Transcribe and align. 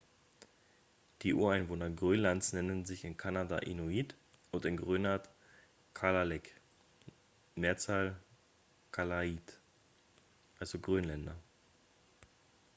die 1.21 1.31
ureinwohner 1.35 1.91
grönlands 1.91 2.53
nennen 2.53 2.85
sich 2.85 3.03
in 3.05 3.17
kanada 3.17 3.59
inuit 3.59 4.15
und 4.49 4.65
in 4.65 4.75
grönland 4.75 5.29
kalaalleq 5.93 6.49
mehrzahl 7.55 8.15
kalaallit 8.91 9.59
also 10.59 10.79
grönländer 10.79 11.35